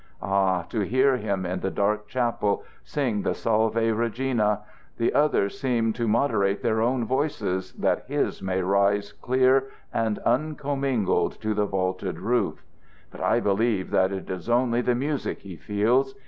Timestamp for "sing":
2.83-3.21